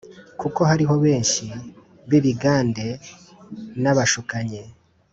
Kuko 0.39 0.61
hariho 0.69 0.93
benshi 1.05 1.45
b’ibigande 2.09 2.87
n’abashukanyi 3.81 4.61